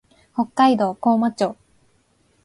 [0.33, 1.55] 北海道厚真町